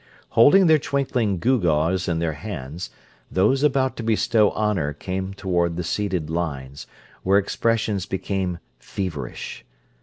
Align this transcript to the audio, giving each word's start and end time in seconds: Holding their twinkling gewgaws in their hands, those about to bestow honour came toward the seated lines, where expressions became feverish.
Holding 0.29 0.65
their 0.65 0.79
twinkling 0.79 1.37
gewgaws 1.37 2.07
in 2.09 2.17
their 2.17 2.33
hands, 2.33 2.89
those 3.31 3.61
about 3.61 3.95
to 3.97 4.03
bestow 4.03 4.49
honour 4.53 4.93
came 4.93 5.31
toward 5.35 5.75
the 5.77 5.83
seated 5.83 6.27
lines, 6.27 6.87
where 7.21 7.37
expressions 7.37 8.07
became 8.07 8.57
feverish. 8.79 9.63